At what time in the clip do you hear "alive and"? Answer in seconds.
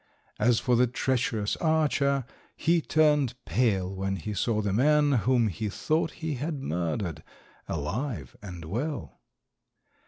7.67-8.65